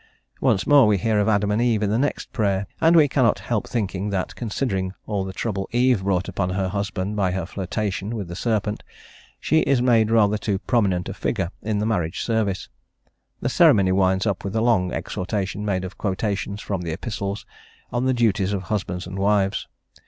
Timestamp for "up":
14.25-14.43